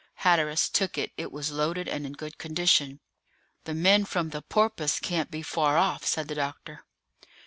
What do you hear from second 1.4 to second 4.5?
loaded and in good condition. "The men from the